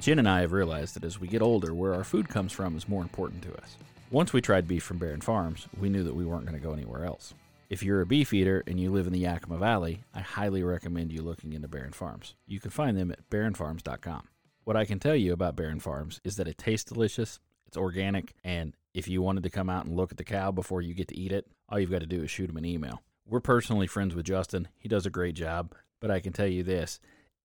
[0.00, 2.74] Jen and I have realized that as we get older, where our food comes from
[2.74, 3.76] is more important to us.
[4.10, 6.72] Once we tried beef from Barron Farms, we knew that we weren't going to go
[6.72, 7.34] anywhere else.
[7.68, 11.12] If you're a beef eater and you live in the Yakima Valley, I highly recommend
[11.12, 12.34] you looking into Barron Farms.
[12.46, 14.22] You can find them at barronfarms.com.
[14.64, 18.32] What I can tell you about Barron Farms is that it tastes delicious, it's organic,
[18.42, 21.08] and if you wanted to come out and look at the cow before you get
[21.08, 23.02] to eat it, all you've got to do is shoot him an email.
[23.28, 24.68] We're personally friends with Justin.
[24.78, 27.00] He does a great job, but I can tell you this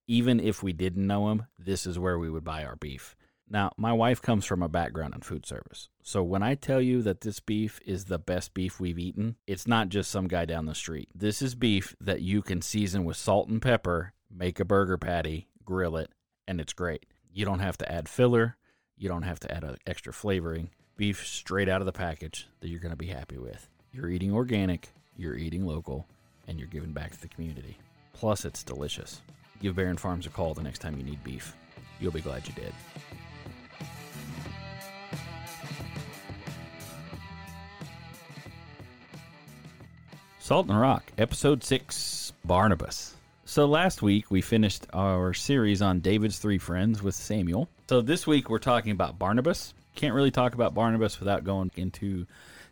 [0.07, 3.15] even if we didn't know him, this is where we would buy our beef.
[3.49, 5.89] Now, my wife comes from a background in food service.
[6.01, 9.67] So when I tell you that this beef is the best beef we've eaten, it's
[9.67, 11.09] not just some guy down the street.
[11.13, 15.47] This is beef that you can season with salt and pepper, make a burger patty,
[15.63, 16.09] grill it,
[16.47, 17.05] and it's great.
[17.31, 18.57] You don't have to add filler,
[18.97, 20.71] you don't have to add extra flavoring.
[20.97, 23.69] Beef straight out of the package that you're going to be happy with.
[23.91, 26.07] You're eating organic, you're eating local,
[26.47, 27.77] and you're giving back to the community.
[28.13, 29.21] Plus, it's delicious.
[29.61, 31.55] Give Barron Farms a call the next time you need beef.
[31.99, 32.73] You'll be glad you did.
[40.39, 43.15] Salt and Rock, Episode 6 Barnabas.
[43.45, 47.67] So last week we finished our series on David's three friends with Samuel.
[47.89, 49.73] So this week we're talking about Barnabas.
[49.95, 52.27] Can't really talk about Barnabas without going into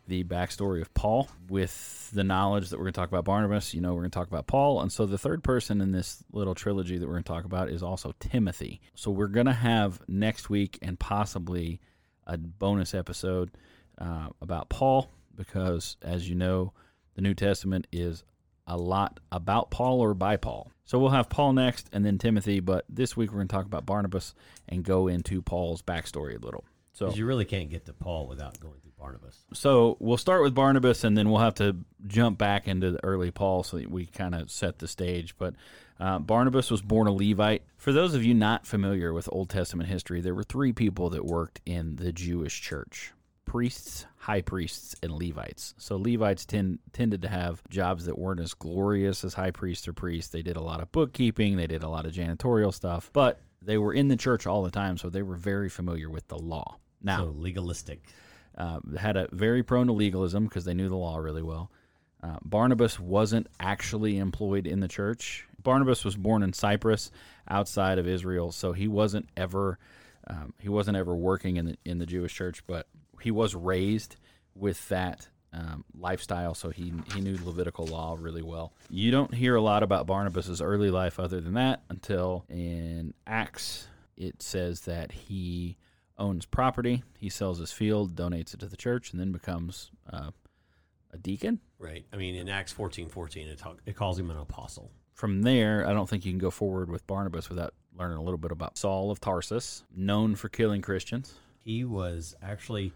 [0.07, 1.29] the backstory of Paul.
[1.49, 4.17] With the knowledge that we're going to talk about Barnabas, you know, we're going to
[4.17, 4.81] talk about Paul.
[4.81, 7.69] And so the third person in this little trilogy that we're going to talk about
[7.69, 8.81] is also Timothy.
[8.95, 11.79] So we're going to have next week and possibly
[12.27, 13.51] a bonus episode
[13.97, 16.73] uh, about Paul because, as you know,
[17.15, 18.23] the New Testament is
[18.65, 20.71] a lot about Paul or by Paul.
[20.85, 23.65] So we'll have Paul next and then Timothy, but this week we're going to talk
[23.65, 24.33] about Barnabas
[24.67, 26.63] and go into Paul's backstory a little.
[26.93, 29.37] So you really can't get to Paul without going through Barnabas.
[29.53, 33.31] So we'll start with Barnabas, and then we'll have to jump back into the early
[33.31, 35.35] Paul, so that we kind of set the stage.
[35.37, 35.55] But
[35.99, 37.63] uh, Barnabas was born a Levite.
[37.77, 41.25] For those of you not familiar with Old Testament history, there were three people that
[41.25, 43.11] worked in the Jewish church:
[43.45, 45.73] priests, high priests, and Levites.
[45.79, 49.93] So Levites tend, tended to have jobs that weren't as glorious as high priests or
[49.93, 50.31] priests.
[50.31, 53.77] They did a lot of bookkeeping, they did a lot of janitorial stuff, but they
[53.77, 56.77] were in the church all the time, so they were very familiar with the law.
[57.01, 58.01] Now, So legalistic.
[58.57, 61.71] uh, had a very prone to legalism because they knew the law really well.
[62.21, 65.45] Uh, Barnabas wasn't actually employed in the church.
[65.61, 67.11] Barnabas was born in Cyprus,
[67.49, 69.77] outside of Israel, so he wasn't ever
[70.27, 72.87] um, he wasn't ever working in the in the Jewish church, but
[73.21, 74.15] he was raised
[74.55, 78.73] with that um, lifestyle, so he he knew Levitical law really well.
[78.89, 83.87] You don't hear a lot about Barnabas's early life other than that until in Acts
[84.17, 85.77] it says that he
[86.17, 90.31] owns property, he sells his field, donates it to the church, and then becomes uh,
[91.11, 91.59] a deacon.
[91.79, 92.05] Right.
[92.13, 94.91] I mean, in Acts fourteen fourteen, it, talk, it calls him an apostle.
[95.13, 98.39] From there, I don't think you can go forward with Barnabas without learning a little
[98.39, 101.35] bit about Saul of Tarsus, known for killing Christians.
[101.59, 102.93] He was actually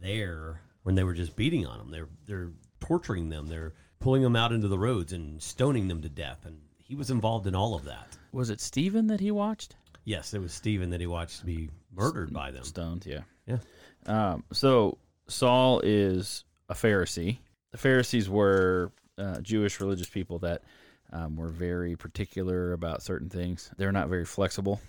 [0.00, 1.90] there when they were just beating on them.
[1.90, 3.46] They're they're torturing them.
[3.46, 6.44] They're pulling them out into the roads and stoning them to death.
[6.44, 8.16] And he was involved in all of that.
[8.32, 9.76] Was it Stephen that he watched?
[10.04, 12.64] Yes, it was Stephen that he watched be murdered by them.
[12.64, 13.20] Stoned, yeah.
[13.46, 13.58] Yeah.
[14.06, 14.98] Um, so
[15.28, 17.38] Saul is a Pharisee.
[17.70, 20.62] The Pharisees were uh, Jewish religious people that
[21.12, 23.70] um, were very particular about certain things.
[23.76, 24.80] They're not very flexible,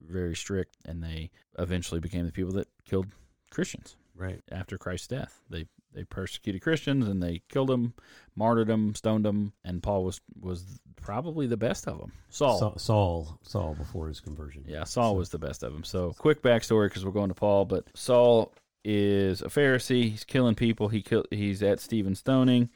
[0.00, 3.08] very strict, and they eventually became the people that killed
[3.50, 4.40] Christians Right.
[4.50, 5.40] after Christ's death.
[5.50, 7.92] They they persecuted Christians and they killed them,
[8.34, 12.12] martyred them, stoned them, and Paul was was probably the best of them.
[12.30, 14.64] Saul, Saul, Saul, Saul before his conversion.
[14.66, 15.84] yeah, Saul was the best of them.
[15.84, 18.52] So, quick backstory because we're going to Paul, but Saul
[18.84, 20.10] is a Pharisee.
[20.10, 20.88] He's killing people.
[20.88, 22.70] He kill, He's at Stephen stoning.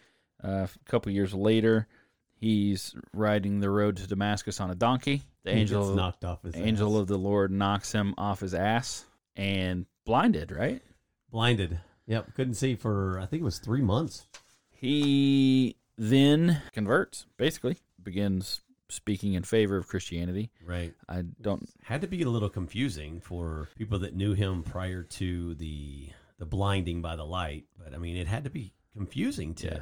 [0.44, 1.86] Uh, a couple years later,
[2.34, 5.22] he's riding the road to Damascus on a donkey.
[5.44, 7.00] The He angel, knocked off his angel ass.
[7.03, 10.50] of the Lord knocks him off his ass and blinded.
[10.53, 10.82] Right?
[11.31, 11.81] Blinded.
[12.06, 14.26] Yep, couldn't see for I think it was three months.
[14.70, 17.26] He then converts.
[17.37, 20.50] Basically, begins speaking in favor of Christianity.
[20.65, 20.95] Right.
[21.09, 21.68] I don't.
[21.83, 26.47] Had to be a little confusing for people that knew him prior to the the
[26.47, 27.65] blinding by the light.
[27.83, 29.78] But I mean, it had to be confusing to, Yeah.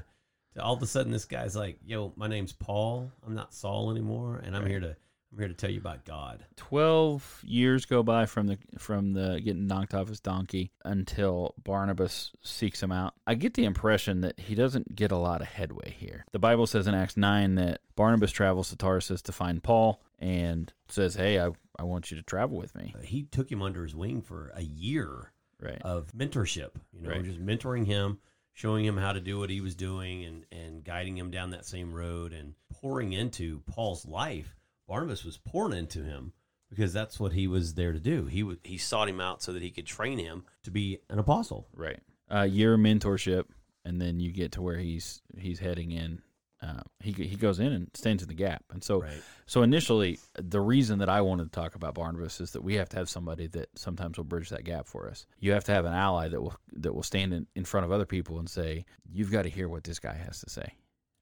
[0.54, 3.10] to all of a sudden this guy's like, "Yo, my name's Paul.
[3.26, 4.70] I'm not Saul anymore, and I'm Right.
[4.70, 4.96] here to
[5.34, 9.40] I'm here to tell you about God." 12 years go by from the from the
[9.44, 13.14] getting knocked off his donkey until Barnabas seeks him out.
[13.26, 16.24] I get the impression that he doesn't get a lot of headway here.
[16.32, 20.72] The Bible says in Acts 9 that Barnabas travels to Tarsus to find Paul and
[20.88, 23.94] says, "Hey, I I want you to travel with me." He took him under his
[23.94, 25.80] wing for a year Right.
[25.82, 26.72] of mentorship.
[26.92, 27.24] You know, Right.
[27.24, 28.18] just mentoring him,
[28.52, 31.64] showing him how to do what he was doing, and and guiding him down that
[31.64, 34.54] same road, and pouring into Paul's life.
[34.86, 36.32] Barnabas was pouring into him
[36.70, 38.26] because that's what he was there to do.
[38.26, 41.18] He w- he sought him out so that he could train him to be an
[41.18, 41.68] apostle.
[41.74, 42.00] Right.
[42.30, 43.44] Uh, year of mentorship,
[43.84, 46.22] and then you get to where he's he's heading in.
[46.62, 49.22] Uh, he he goes in and stands in the gap, and so Right.
[49.44, 52.88] so initially the reason that I wanted to talk about Barnabas is that we have
[52.90, 55.26] to have somebody that sometimes will bridge that gap for us.
[55.38, 57.92] You have to have an ally that will that will stand in, in front of
[57.92, 60.72] other people and say, "You've got to hear what this guy has to say."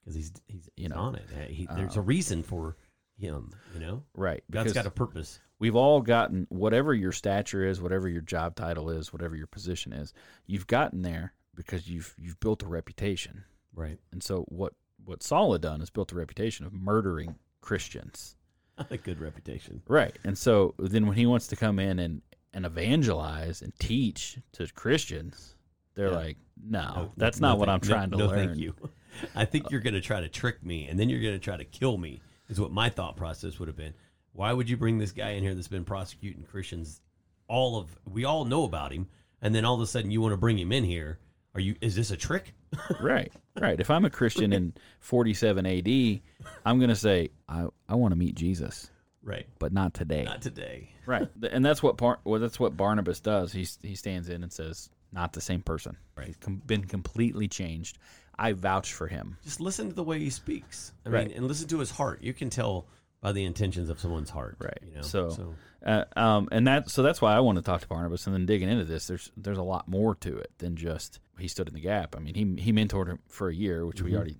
[0.00, 1.24] because he's he's, You know, on it.
[1.36, 2.76] Uh, He, there's a reason for
[3.22, 3.50] him.
[3.74, 4.44] You know, Right.
[4.50, 5.40] God's got a purpose.
[5.58, 9.92] we've all gotten whatever your stature is, whatever your job title is, whatever your position
[9.94, 10.12] is.
[10.46, 13.44] You've gotten there because you've you've built a reputation.
[13.74, 13.98] Right.
[14.12, 14.74] And so what
[15.04, 18.36] what Saul had done is built a reputation of murdering Christians.
[18.90, 19.82] a good reputation.
[19.88, 20.16] Right.
[20.24, 22.22] And so then when he wants to come in and,
[22.54, 25.54] and evangelize and teach to Christians,
[25.94, 26.16] they're Yeah.
[26.16, 28.46] like, no, No, that's no not what thank- I'm no- trying to no, learn.
[28.48, 28.74] thank you.
[29.34, 31.56] I think you're going to try to trick me, and then you're going to try
[31.56, 32.22] to kill me.
[32.52, 33.94] Is what my thought process would have been.
[34.34, 37.00] Why would you bring this guy in here that's been prosecuting Christians?
[37.48, 39.08] All of we all know about him,
[39.40, 41.18] and then all of a sudden you want to bring him in here?
[41.54, 41.76] Are you?
[41.80, 42.52] Is this a trick?
[43.00, 43.32] right.
[43.58, 43.80] Right.
[43.80, 46.20] If I'm a Christian in 47 AD,
[46.64, 48.90] I'm going to say, I, I want to meet Jesus,
[49.22, 49.46] Right.
[49.58, 50.24] but not today.
[50.24, 50.90] Not today.
[51.04, 53.52] Right, and that's what Bar- well, that's what Barnabas does.
[53.52, 55.96] He he stands in and says, "Not the same person.
[56.16, 56.28] Right.
[56.28, 57.98] He's com- been completely changed.
[58.38, 60.92] I vouch for him." Just listen to the way he speaks.
[61.06, 61.28] I Right.
[61.28, 62.22] mean, and listen to his heart.
[62.22, 62.86] You can tell
[63.20, 64.56] by the intentions of someone's heart.
[64.58, 64.78] Right.
[64.86, 65.02] You know.
[65.02, 65.54] So-
[65.84, 68.26] Uh, um, and that so that's why I want to talk to Barnabas.
[68.28, 71.48] And then digging into this, there's there's a lot more to it than just he
[71.48, 72.14] stood in the gap.
[72.16, 74.38] I mean, he he mentored him for a year, which we already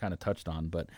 [0.00, 0.68] kind of touched on.
[0.68, 0.88] But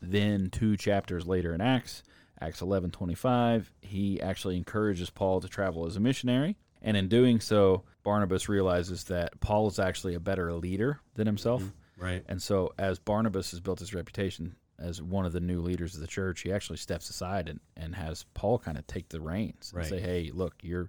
[0.00, 2.02] then two chapters later in Acts,
[2.40, 6.56] Acts eleven twenty five, he actually encourages Paul to travel as a missionary.
[6.86, 11.62] And in doing so, Barnabas realizes that Paul is actually a better leader than himself.
[11.62, 12.04] Mm-hmm.
[12.04, 12.24] right.
[12.28, 16.00] And so, as Barnabas has built his reputation as one of the new leaders of
[16.00, 19.72] the church, he actually steps aside and, and has Paul kind of take the reins
[19.74, 20.88] and say, "Hey, look, you're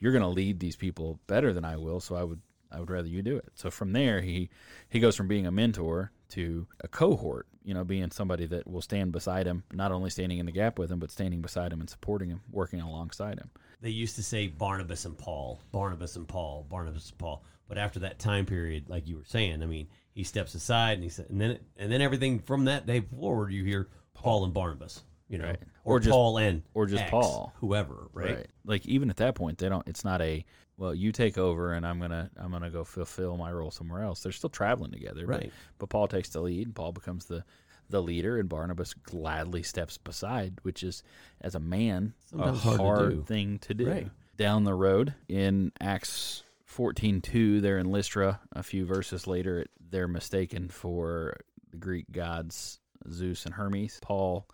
[0.00, 2.40] you're going to lead these people better than I will, so I would
[2.72, 4.50] I would rather you do it." So from there, he
[4.88, 8.82] he goes from being a mentor to a cohort, you know, being somebody that will
[8.82, 11.80] stand beside him, not only standing in the gap with him, but standing beside him
[11.80, 13.50] and supporting him, working alongside him.
[13.80, 17.44] They used to say Barnabas and Paul, Barnabas and Paul, Barnabas and Paul.
[17.68, 21.02] But after that time period, like you were saying, I mean, he steps aside and
[21.02, 24.54] he said, and then and then everything from that day forward, you hear Paul and
[24.54, 25.58] Barnabas, you know, Right.
[25.84, 27.52] or, Or just- Paul and or just X, Paul.
[27.56, 28.46] whoever, right?
[28.64, 29.86] Like even at that point, they don't.
[29.86, 30.44] It's not a
[30.78, 34.22] well, you take over and I'm gonna I'm gonna go fulfill my role somewhere else.
[34.22, 35.52] They're still traveling together, but- Right.
[35.78, 36.66] But, Paul takes the lead.
[36.68, 37.44] And Paul becomes the
[37.88, 41.02] the leader, and Barnabas gladly steps beside, which is
[41.40, 43.22] as a man Sometimes a hard hard do.
[43.22, 43.88] thing to do.
[43.88, 44.10] Right.
[44.36, 46.42] Down the road in Acts.
[46.68, 51.36] 14:2 they're in Lystra a few verses later they're mistaken for
[51.70, 52.80] the Greek gods
[53.10, 54.46] Zeus and Hermes Paul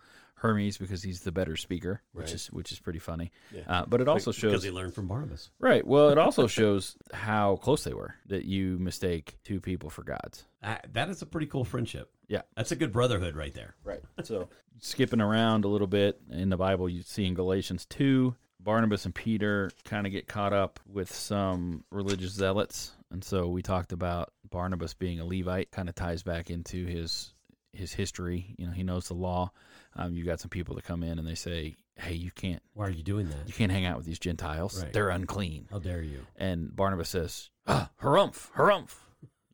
[0.43, 2.35] Hermes because he's the better speaker which Right.
[2.35, 3.61] is which is pretty funny Yeah.
[3.67, 5.49] uh, but it also because shows he learned from Barnabas.
[5.59, 10.03] right well it also shows how close they were that you mistake two people for
[10.03, 12.11] gods That, that is a pretty cool friendship.
[12.27, 13.75] yeah That's a good brotherhood right there.
[13.83, 14.01] Right.
[14.23, 14.49] So
[14.79, 19.13] skipping around a little bit in the Bible, you see in Galatians 2, Barnabas and
[19.15, 22.91] Peter kind of get caught up with some religious zealots.
[23.11, 27.33] And so we talked about Barnabas being a Levite, kind of ties back into his
[27.73, 28.55] his history.
[28.57, 29.51] You know, he knows the law.
[29.95, 32.87] Um, you got some people that come in and they say, "Hey, you can't Why
[32.87, 33.47] are you doing that?
[33.47, 34.81] you can't hang out with these Gentiles.
[34.81, 34.93] Right.
[34.93, 36.25] They're unclean." How dare you?
[36.35, 38.95] And Barnabas says, "Ah, harumph, harumph.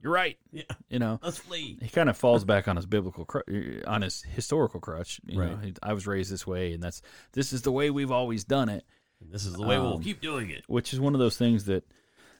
[0.01, 0.63] You're right." Yeah.
[0.89, 1.77] You know, Let's flee.
[1.81, 5.55] he kind of falls back on his biblical cru- on his historical crutch you know
[5.55, 5.65] Right.
[5.65, 7.01] he, i was raised this way and that's
[7.33, 8.85] this is the way we've always done it
[9.21, 10.63] And this is the way we'll Um, keep doing it.
[10.67, 11.83] which is one of those things that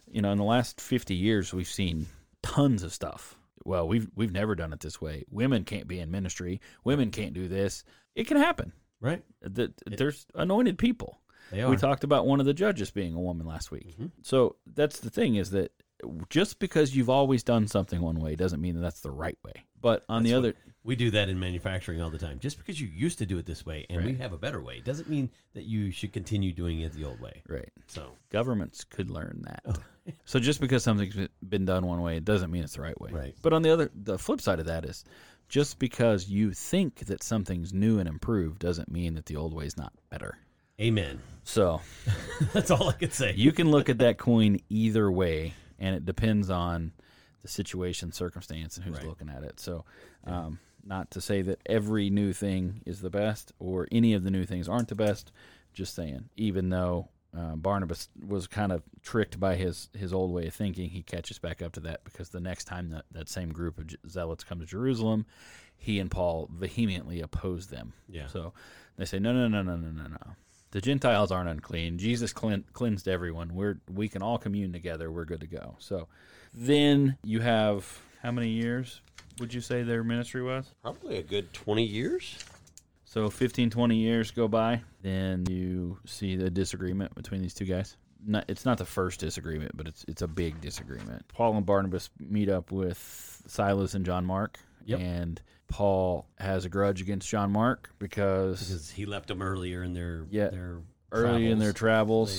[0.10, 2.08] you know in the last 50 years we've seen
[2.42, 5.25] tons of stuff well we've we've never done it this way.
[5.30, 6.62] Women can't be in ministry.
[6.84, 7.84] Women can't do this.
[8.16, 8.74] It can happen.
[9.01, 9.24] Right?
[9.42, 11.20] that there's anointed people.
[11.51, 11.70] Mm-hmm.
[11.70, 13.96] we talked about one of the judges being a woman last week.
[14.22, 15.72] So that's the thing is that
[16.30, 19.66] just because you've always done something one way doesn't mean that that's the right way.
[19.82, 22.39] But on the That's other We do that in manufacturing all the time.
[22.39, 24.21] Just because you used to do it this way and we Right.
[24.21, 27.43] have a better way doesn't mean that you should continue doing it the old way.
[27.48, 29.62] right So, governments could learn that.
[29.65, 29.74] Oh.
[30.25, 33.12] so just because something's been done one way, it doesn't mean it's the right way.
[33.12, 33.36] Right.
[33.41, 35.03] But on the other, the flip side of that is,
[35.50, 39.65] just because you think that something's new and improved doesn't mean that the old way
[39.65, 40.38] is not better.
[40.79, 41.19] amen.
[41.43, 41.81] So
[42.53, 43.33] That's all I could say.
[43.36, 46.93] you can look at that coin either way, and it depends on
[47.41, 49.07] the situation, circumstance, and who's Right.
[49.07, 49.59] looking at it.
[49.59, 49.83] So,
[50.25, 54.31] um, not to say that every new thing is the best or any of the
[54.31, 55.31] new things aren't the best.
[55.74, 60.48] Just saying, even though uh, Barnabas was kind of tricked by his his old way
[60.48, 63.51] of thinking, he catches back up to that because the next time that that same
[63.51, 65.25] group of zealots come to Jerusalem,
[65.77, 67.93] he and Paul vehemently oppose them.
[68.07, 68.27] Yeah.
[68.27, 68.53] So
[68.98, 70.36] they say, no, no, no, no, no, no, no.
[70.71, 71.98] The Gentiles aren't unclean.
[71.98, 73.53] Jesus clean, cleansed everyone.
[73.53, 75.12] We're we can all commune together.
[75.12, 75.75] We're good to go.
[75.79, 76.07] So
[76.53, 79.01] then you have how many years
[79.39, 80.74] would you say their ministry was?
[80.81, 82.38] Probably a good 20 years.
[83.05, 87.98] So 15, 20 years go by, then you see the disagreement between these two guys.
[88.25, 91.25] Not, it's not the first disagreement, but it's it's a big disagreement.
[91.29, 95.00] Paul and Barnabas meet up with Silas and John Mark, Yep.
[95.00, 99.93] and Paul has a grudge against John Mark because, Because he left them earlier in
[99.93, 100.79] their, Yeah, their
[101.12, 102.31] early in their travels.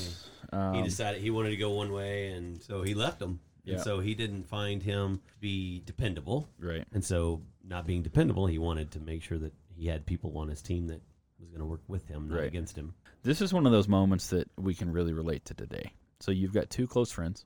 [0.50, 3.40] travels, he um, decided he wanted to go one way, and so he left them.
[3.70, 3.76] Yeah.
[3.76, 6.48] And so he didn't find him to be dependable.
[6.58, 10.36] right, And so, not being dependable, he wanted to make sure that he had people
[10.38, 11.00] on his team that
[11.38, 12.46] was going to work with him, not Right.
[12.48, 12.94] against him.
[13.22, 15.92] this is one of those moments that we can really relate to today.
[16.20, 17.44] So you've got two close friends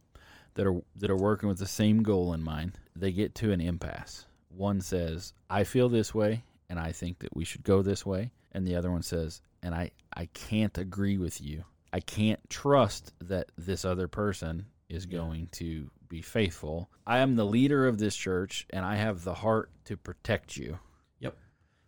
[0.55, 2.79] that are that are working with the same goal in mind.
[2.97, 4.25] They get to an impasse.
[4.49, 8.31] One says, "I feel this way and I think that we should go this way."
[8.53, 11.65] And the other one says, "And I I can't agree with you.
[11.93, 16.89] I can't trust that this other person is going to be faithful.
[17.07, 20.79] I am the leader of this church and I have the heart to protect you."
[21.19, 21.37] Yep.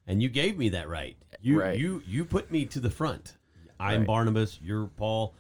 [0.06, 1.16] And you gave me that right.
[1.40, 1.78] You Right.
[1.78, 3.37] you you put me to the front.
[3.78, 4.06] I'm Right.
[4.06, 4.59] Barnabas.
[4.61, 5.35] You're Paul.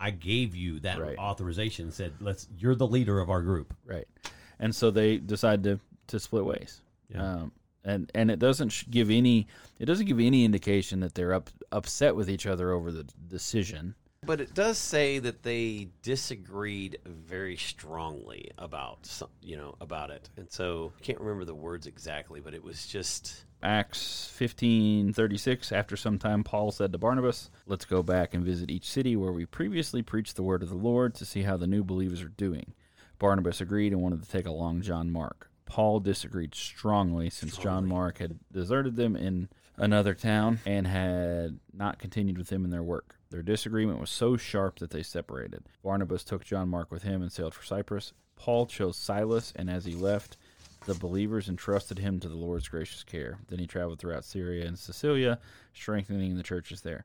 [0.00, 1.18] I gave you that Right.
[1.18, 1.90] authorization.
[1.90, 3.74] Said, "Let's." You're the leader of our group.
[3.84, 4.08] Right.
[4.58, 6.80] And so they decide to to split ways.
[7.10, 7.22] Yeah.
[7.22, 7.52] Um,
[7.84, 9.46] and and it doesn't give any
[9.78, 13.94] it doesn't give any indication that they're up, upset with each other over the decision.
[14.26, 20.28] But it does say that they disagreed very strongly about some, you know about it,
[20.36, 25.96] and so I can't remember the words exactly, but it was just Acts 15:36 after
[25.96, 29.46] some time Paul said to Barnabas, "Let's go back and visit each city where we
[29.46, 32.74] previously preached the word of the Lord to see how the new believers are doing."
[33.18, 35.50] Barnabas agreed and wanted to take along John Mark.
[35.68, 41.98] Paul disagreed strongly since John Mark had deserted them in another town and had not
[41.98, 43.16] continued with them in their work.
[43.30, 45.64] Their disagreement was so sharp that they separated.
[45.84, 48.14] Barnabas took John Mark with him and sailed for Cyprus.
[48.34, 50.38] Paul chose Silas, and as he left,
[50.86, 53.38] the believers entrusted him to the Lord's gracious care.
[53.48, 55.38] Then he traveled throughout Syria and Cilicia,
[55.74, 57.04] strengthening the churches there.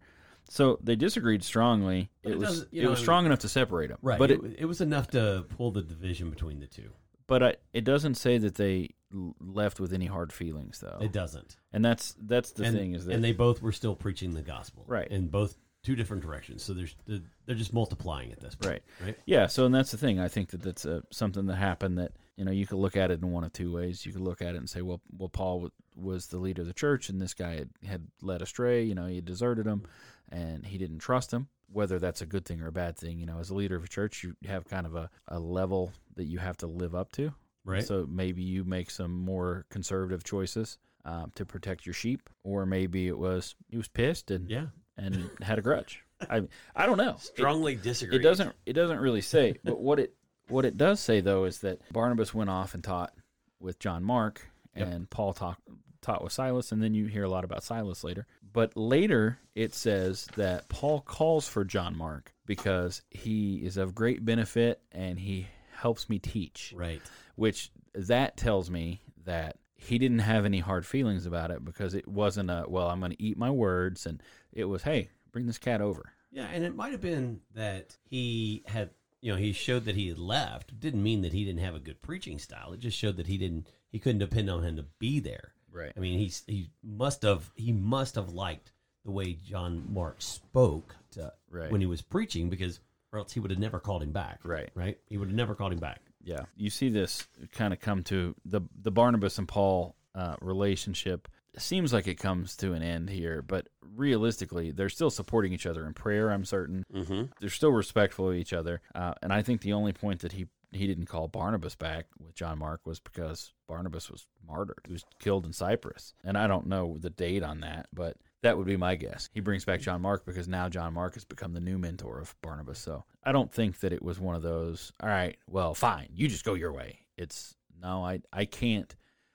[0.49, 2.09] So they disagreed strongly.
[2.23, 4.19] But It, it was it was strong enough to separate them, Right.
[4.19, 6.91] But it, it was enough to pull the division between the two.
[7.27, 8.91] But I, it doesn't say that they
[9.39, 10.97] left with any hard feelings, though.
[11.01, 11.57] It doesn't.
[11.71, 14.41] and that's that's the and, thing is that and they both were still preaching the
[14.41, 15.07] gospel, Right.
[15.07, 16.63] In both two different directions.
[16.63, 19.07] So there's they're, just multiplying at this point, Right.
[19.07, 19.19] Right.
[19.25, 20.19] Yeah, so and that's the thing.
[20.19, 23.11] I think that that's uh something that happened that you know you could look at
[23.11, 24.05] it in one of two ways.
[24.05, 26.67] You could look at it and say, well, well, Paul w- was the leader of
[26.67, 28.83] the church, and this guy had, had led astray.
[28.83, 29.83] You know, he deserted him,
[30.31, 31.49] and he didn't trust him.
[31.73, 33.83] Whether that's a good thing or a bad thing, you know, as a leader of
[33.83, 37.11] a church, you have kind of a, a level that you have to live up
[37.13, 37.33] to.
[37.65, 37.83] Right.
[37.85, 43.07] So maybe you make some more conservative choices um, to protect your sheep, or maybe
[43.07, 44.67] it was he was pissed and Yeah.
[44.97, 46.03] and had a grudge.
[46.29, 46.43] I
[46.75, 47.11] I don't know.
[47.15, 48.21] It- strongly disagreed.
[48.21, 50.13] it doesn't it doesn't really say but what it
[50.49, 53.13] what it does say though is that barnabas went off and taught
[53.59, 54.87] with john mark Yep.
[54.87, 55.57] and paul taught
[56.03, 59.73] taught with silas and then you hear a lot about silas later but later it
[59.73, 65.47] says that paul calls for john mark because he is of great benefit and he
[65.71, 67.01] helps me teach Right.
[67.35, 72.07] which that tells me that he didn't have any hard feelings about it because it
[72.07, 75.57] wasn't a well i'm going to eat my words and it was hey bring this
[75.57, 78.89] cat over Yeah, and it might have been that he had,
[79.21, 80.71] you know, he showed that he had left.
[80.71, 82.73] It didn't mean that he didn't have a good preaching style.
[82.73, 85.53] It just showed that he didn't, he couldn't depend on him to be there.
[85.73, 88.71] Right I mean, he's he must have he must have liked
[89.03, 91.69] the way John Mark spoke to, Right.
[91.71, 92.79] when he was preaching because,
[93.11, 94.39] or else he would have never called him back.
[94.45, 94.69] Right.
[94.75, 94.97] Right.
[95.09, 95.99] He would have never called him back.
[96.23, 101.27] Yeah, you see this kind of come to the the Barnabas and Paul uh, relationship.
[101.57, 105.85] Seems like it comes to an end here, but realistically, they're still supporting each other
[105.85, 106.31] in prayer.
[106.31, 107.23] I'm certain Mm-hmm.
[107.39, 110.47] they're still respectful of each other, uh, and I think the only point that he
[110.75, 114.81] he didn't call Barnabas back with John Mark was because Barnabas was martyred.
[114.85, 118.57] He was killed in Cyprus, and I don't know the date on that, but that
[118.57, 119.29] would be my guess.
[119.33, 122.35] He brings back John Mark because now John Mark has become the new mentor of
[122.41, 122.79] Barnabas.
[122.79, 124.91] So I don't think that it was one of those.
[125.01, 126.99] All right, well, fine, you just go your way.
[127.17, 128.93] It's no, I I can't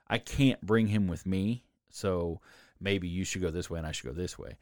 [0.08, 1.64] I can't bring him with me.
[1.90, 2.40] So
[2.80, 4.56] maybe you should go this way and I should go this way.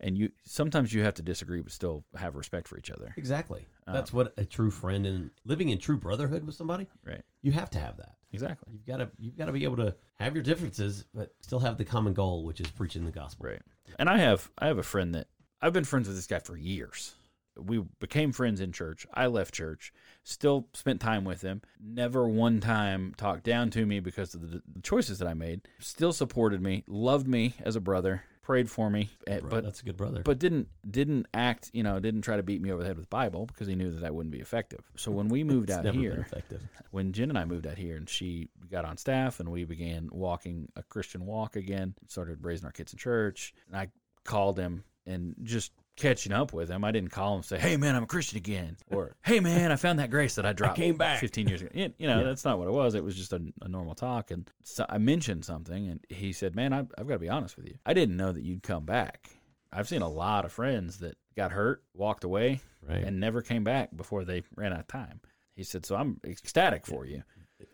[0.00, 3.12] And you sometimes you have to disagree but still have respect for each other.
[3.16, 3.66] Exactly.
[3.86, 6.86] Um, That's what a true friend and living in true brotherhood with somebody.
[7.04, 7.22] Right.
[7.42, 8.14] You have to have that.
[8.32, 8.72] Exactly.
[8.72, 11.78] You've got to you've got to be able to have your differences, but still have
[11.78, 13.46] the common goal, which is preaching the gospel.
[13.48, 13.62] Right.
[13.98, 15.28] And I have I have a friend that
[15.60, 17.14] I've been friends with this guy for years.
[17.56, 19.04] We became friends in church.
[19.12, 21.62] I left church, still spent time with him.
[21.80, 25.62] Never one time talked down to me because of the, the choices that I made.
[25.80, 29.84] Still supported me, loved me as a brother, prayed for me, eh, but that's a
[29.84, 30.22] good brother.
[30.24, 33.10] but didn't didn't act you know didn't try to beat me over the head with
[33.10, 34.90] Bible because he knew that that wouldn't be effective.
[34.96, 36.26] So when we moved out here,
[36.90, 40.08] when Jen and I moved out here and she got on staff and we began
[40.10, 43.88] walking a Christian walk again, started raising our kids in church, and I
[44.24, 46.84] called him and just catching up with him.
[46.84, 49.70] I didn't call him and say, "Hey man, I'm a Christian again," or "Hey man,
[49.70, 52.22] I found that grace that I dropped came back." 15 years ago." You know, Yeah.
[52.24, 52.94] that's not what it was.
[52.94, 56.54] It was just a, a normal talk, and so I mentioned something, and he said,
[56.56, 57.74] "Man, I've, I've got to be honest with you.
[57.84, 59.28] I didn't know that you'd come back.
[59.72, 63.04] I've seen a lot of friends that got hurt, walked away, Right.
[63.04, 65.20] and never came back before they ran out of time."
[65.56, 67.22] He said, "So I'm ecstatic for you."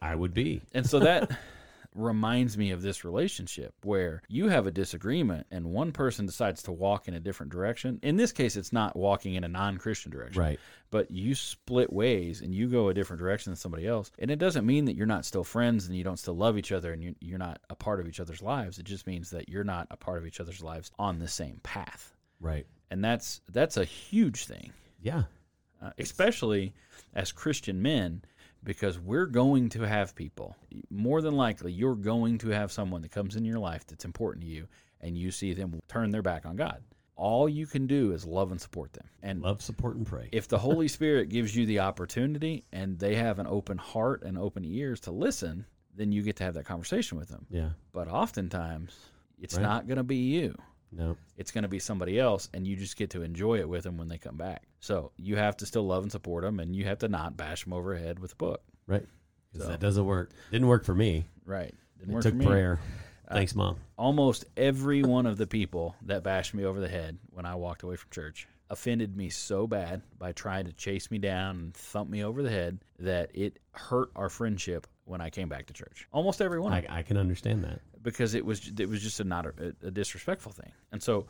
[0.01, 0.63] I would be.
[0.73, 1.31] And so that
[1.95, 6.73] reminds me of this relationship where you have a disagreement and one person decides to
[6.73, 8.01] walk in a different direction.
[8.03, 10.59] In this case, it's not walking in a non Christian direction, Right.
[10.91, 14.11] but you split ways and you go a different direction than somebody else.
[14.19, 16.73] And it doesn't mean that you're not still friends and you don't still love each
[16.73, 18.79] other and you're, not a part of each other's lives.
[18.79, 21.61] It just means that you're not a part of each other's lives on the same
[21.63, 22.15] path.
[22.41, 22.67] Right.
[22.91, 24.73] And that's that's a huge thing
[25.03, 25.25] Yeah.
[25.83, 26.75] uh, especially
[27.15, 28.23] as Christian men,
[28.65, 30.57] because we're going to have people.
[30.91, 34.45] More than likely, you're going to have someone that comes in your life that's important
[34.45, 34.67] to you,
[35.01, 36.83] and you see them turn their back on God.
[37.17, 39.07] All you can do is love and support them.
[39.23, 40.29] And Love, support, and pray.
[40.33, 44.37] if the Holy Spirit gives you the opportunity and they have an open heart and
[44.37, 47.47] open ears to listen, then you get to have that conversation with them.
[47.51, 47.69] yeah.
[47.93, 48.97] But oftentimes,
[49.41, 49.63] it's Right.
[49.63, 50.57] not going to be you
[50.97, 51.17] No.
[51.37, 53.97] it's going to be somebody else and you just get to enjoy it with them
[53.99, 56.85] when they come back so you have to still love and support them and you
[56.85, 59.07] have to not bash them over the head with a book Right.
[59.53, 60.31] 'Cause So- that doesn't work.
[60.51, 61.27] Didn't work for me.
[61.45, 62.47] right didn't It work took for me.
[62.47, 62.81] prayer.
[63.29, 63.77] Uh, Thanks, mom.
[63.97, 67.83] almost every one of the people that bashed me over the head when i walked
[67.83, 72.09] away from church offended me so bad by trying to chase me down and thump
[72.11, 76.09] me over the head that it hurt our friendship when i came back to church
[76.13, 77.81] almost every one I, I can understand that.
[78.03, 80.73] because it was it was just a not a, a disrespectful thing.
[80.93, 81.27] And so,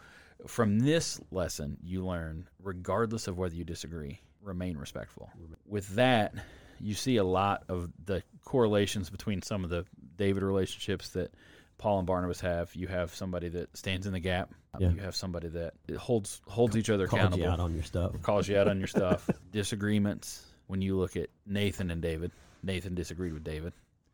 [0.47, 5.31] from this lesson, you learn, regardless of whether you disagree, remain respectful.
[5.67, 6.35] With that,
[6.81, 9.85] you see a lot of the correlations between some of the
[10.17, 11.33] David relationships that
[11.79, 12.75] Paul and Barnabas have.
[12.75, 14.53] You have somebody that stands in the gap.
[14.79, 14.91] Yeah.
[14.91, 18.21] You have somebody that holds holds each other Called accountable you out on your stuff.
[18.23, 19.29] calls you out on your stuff.
[19.53, 20.45] Disagreements.
[20.67, 22.33] When you look at Nathan and David,
[22.65, 23.73] Nathan disagreed with David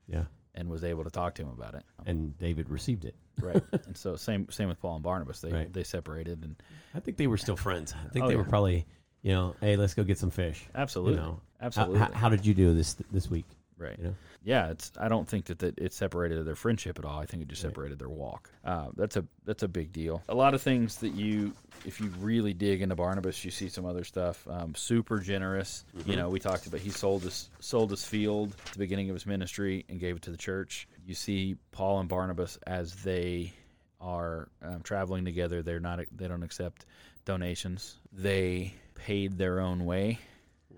[0.09, 0.25] Yeah.
[0.55, 1.83] and was able to talk to him about it.
[2.07, 3.15] And David received it.
[3.41, 3.63] Right.
[3.73, 5.41] and so same same with Paul and Barnabas.
[5.41, 5.73] They Right.
[5.73, 6.57] they separated and
[6.95, 7.95] I think they were still friends.
[7.95, 8.39] I think Oh, they yeah.
[8.39, 8.87] were probably,
[9.23, 10.67] you know, hey, let's go get some fish.
[10.75, 11.15] absolutely.
[11.15, 11.99] You know, How- absolutely.
[12.01, 13.47] How, how did you do this this week?
[13.81, 13.97] Right.
[13.99, 14.15] You know,
[14.45, 17.19] Yeah, it's I don't think that, that it separated their friendship at all.
[17.19, 17.71] I think it just Right.
[17.71, 18.51] separated their walk.
[18.65, 20.23] Uh, that's a that's a big deal.
[20.29, 21.53] A lot of things that you
[21.87, 24.47] if you really dig into Barnabas, you see some other stuff.
[24.49, 25.85] Um, super generous.
[26.07, 29.15] You know, we talked about he sold his sold his field at the beginning of
[29.15, 30.87] his ministry and gave it to the church.
[31.07, 33.53] You see Paul and Barnabas as they
[34.01, 35.63] are um, traveling together.
[35.63, 36.87] They're not they don't accept
[37.25, 37.97] donations.
[38.13, 40.19] They paid their own way.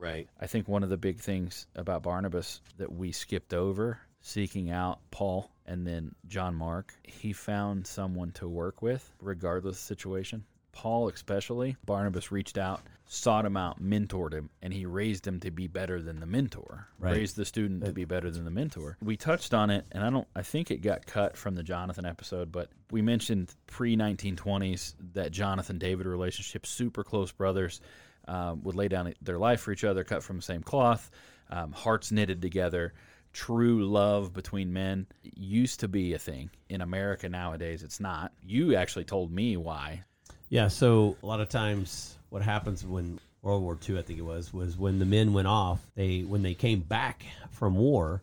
[0.03, 0.29] Right.
[0.41, 4.99] I think one of the big things about Barnabas that we skipped over, seeking out
[5.13, 10.45] Paul and then John Mark, he found someone to work with regardless of the situation.
[10.73, 15.51] Paul, especially, Barnabas reached out, sought him out, mentored him, and he raised him to
[15.51, 16.89] be better than the mentor.
[16.99, 17.15] Right.
[17.15, 18.97] Raised the student to be better than the mentor.
[19.03, 20.27] We touched on it, and I don't.
[20.35, 25.31] I think it got cut from the Jonathan episode, but we mentioned pre 1920s that
[25.31, 27.83] Jonathan David relationship, super close brothers
[28.29, 31.11] um, would lay down their life for each other, cut from the same cloth,
[31.51, 32.95] um, hearts knitted together.
[33.33, 37.83] True love between men used to be a thing in America nowadays.
[37.83, 38.33] It's not.
[38.43, 40.05] You actually told me why.
[40.51, 44.25] Yeah, so a lot of times what happens when World War II, I think it
[44.25, 48.23] was, was when the men went off, they when they came back from war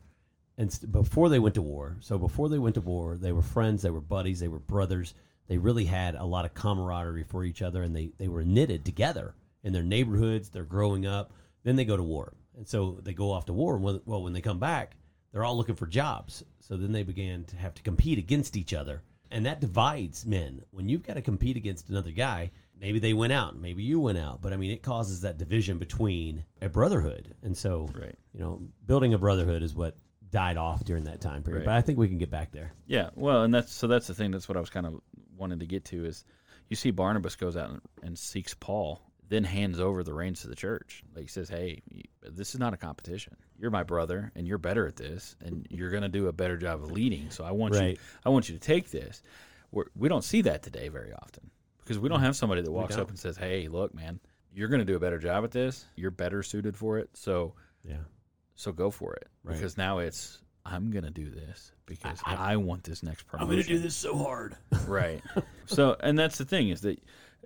[0.58, 1.98] and st- before they went to war.
[2.02, 5.14] So before they went to war, they were friends, they were buddies, they were brothers.
[5.48, 8.86] They really had a lot of camaraderie for each other and they they were knitted
[8.86, 9.34] together
[9.64, 11.32] in their neighborhoods, they're growing up.
[11.64, 12.34] Then they go to war.
[12.58, 14.96] And so they go off to war and when, well when they come back,
[15.32, 16.44] they're all looking for jobs.
[16.60, 20.60] So then they began to have to compete against each other and that divides men
[20.72, 22.50] when you've got to compete against another guy
[22.82, 25.78] maybe they went out maybe you went out but i mean it causes that division
[25.78, 28.16] between a brotherhood and so Right.
[28.34, 29.96] you know building a brotherhood is what
[30.32, 31.66] died off during that time period Right.
[31.68, 34.16] but i think we can get back there Yeah, well, and that's so that's the
[34.16, 34.32] thing.
[34.32, 35.00] That's what I was kind of
[35.38, 36.26] wanting to get to is
[36.70, 40.48] you see Barnabas goes out and, and seeks Paul, then hands over the reins to
[40.48, 41.04] the church.
[41.16, 41.82] Like he says, "Hey,
[42.22, 43.36] this is not a competition.
[43.58, 46.58] You're my brother, and you're better at this, and you're going to do a better
[46.58, 47.30] job of leading.
[47.30, 49.22] So I want you, I want you to take this."
[49.72, 52.24] We're, we don't see that today very often because we don't mm.
[52.24, 54.20] have somebody that walks up and says, "Hey, look, man,
[54.52, 55.86] you're going to do a better job at this.
[55.96, 57.10] You're better suited for it.
[57.14, 57.98] So yeah
[58.56, 59.56] so go for it." Right.
[59.56, 63.50] Because now it's I'm going to do this because I, want this next promotion.
[63.50, 64.56] I'm going to do this so hard.
[64.88, 65.22] right.
[65.66, 67.00] So, and that's the thing is that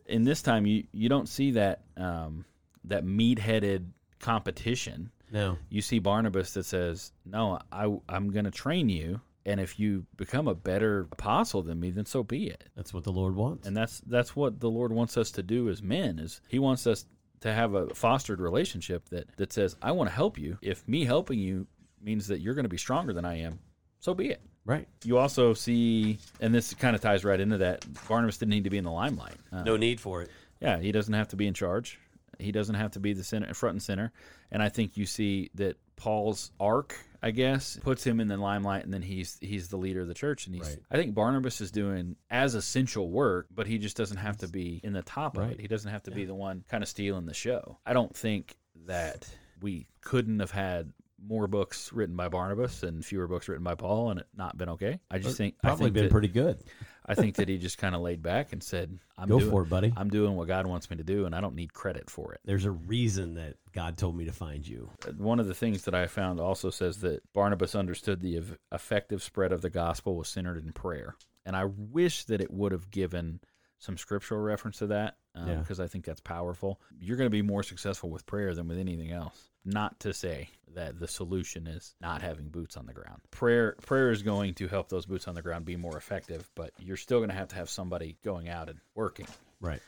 [0.05, 2.45] in this time you you don't see that um,
[2.85, 5.11] that meat headed competition.
[5.31, 5.57] No.
[5.69, 10.05] You see Barnabas that says, "No, I I'm going to train you, and if you
[10.15, 13.67] become a better apostle than me, then so be it." That's what the Lord wants.
[13.67, 16.19] And that's that's what the Lord wants us to do as men.
[16.19, 17.05] Is He wants us
[17.41, 20.57] to have a fostered relationship that that says, "I want to help you.
[20.61, 21.67] If me helping you
[22.01, 23.59] means that you're going to be stronger than I am,
[23.99, 24.87] so be it." Right.
[25.03, 27.85] You also see, and this kind of ties right into that.
[28.07, 29.35] Barnabas didn't need to be in the limelight.
[29.51, 30.29] Uh, No need for it.
[30.61, 31.99] yeah, he doesn't have to be in charge.
[32.39, 34.11] He doesn't have to be the center, front and center.
[34.51, 38.83] And I think you see that Paul's arc, I guess, puts him in the limelight,
[38.83, 40.47] and then he's he's the leader of the church.
[40.47, 40.79] And he's, Right.
[40.91, 44.81] I think Barnabas is doing as essential work, but he just doesn't have to be
[44.83, 45.59] in the top of it.
[45.59, 47.77] He doesn't have to be the one kind of stealing the show.
[47.85, 48.55] I don't think
[48.87, 49.29] that
[49.61, 50.91] we couldn't have had
[51.25, 54.69] more books written by Barnabas and fewer books written by Paul, and it not been
[54.69, 54.99] okay.
[55.09, 56.59] I just think I Probably think been that, pretty good.
[57.05, 59.63] I think that he just kind of laid back and said, "I'm Go doing, for
[59.63, 59.93] it, buddy.
[59.95, 62.39] I'm doing what God wants me to do, and I don't need credit for it."
[62.45, 64.89] There's a reason that God told me to find you.
[65.07, 69.21] Uh, one of the things that I found also says that Barnabas understood the effective
[69.21, 72.89] spread of the gospel was centered in prayer, and I wish that it would have
[72.89, 73.39] given
[73.79, 75.55] some scriptural reference to that uh, Yeah.
[75.55, 76.79] because I think that's powerful.
[77.01, 79.49] You're going to be more successful with prayer than with anything else.
[79.65, 83.21] Not to say that the solution is not having boots on the ground.
[83.31, 86.71] Prayer prayer is going to help those boots on the ground be more effective, but
[86.79, 89.27] you're still going to have to have somebody going out and working.
[89.61, 89.81] Right.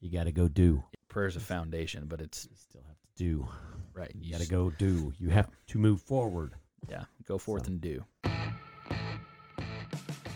[0.00, 0.84] You got to go do.
[1.08, 3.48] Prayer is a foundation, but it's You still have to do.
[3.94, 4.12] right.
[4.14, 5.12] You got to go do.
[5.18, 6.52] You have to move forward.
[6.88, 8.04] Yeah, go forth and do.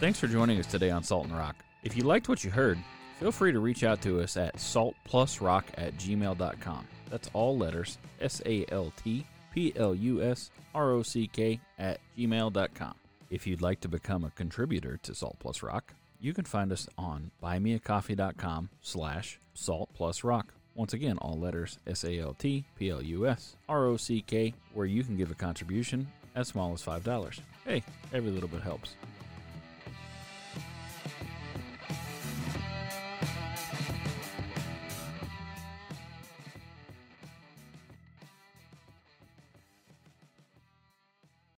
[0.01, 1.57] Thanks for joining us today on Salt and Rock.
[1.85, 2.79] If you liked what you heard,
[3.21, 6.87] feel free to reach out to us at saltplusrock at gmail.com.
[7.11, 11.61] That's all letters S A L T P L U S R O C K
[11.79, 12.95] at gmail.com.
[13.31, 16.89] If you'd like to become a contributor to Salt Plus Rock, you can find us
[16.99, 20.53] on buymeacoffee.com slash salt plus rock.
[20.75, 24.23] Once again, all letters S A L T P L U S R O C
[24.23, 27.41] K, where you can give a contribution as small as $5.
[27.65, 28.95] Hey, every little bit helps.